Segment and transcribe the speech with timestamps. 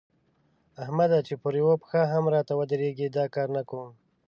[0.83, 1.19] احمده!
[1.27, 3.89] چې پر يوه پښه هم راته ودرېږي؛ دا کار نه کوم.